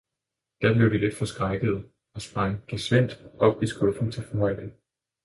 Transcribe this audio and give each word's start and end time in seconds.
Da 0.61 0.73
blev 0.73 0.89
de 0.89 0.97
lidt 0.99 1.15
forskrækkede, 1.15 1.83
og 2.13 2.21
sprang 2.21 2.63
gesvindt 2.67 3.23
op 3.39 3.63
i 3.63 3.67
skuffen 3.67 4.11
til 4.11 4.23
forhøjningen. 4.23 4.77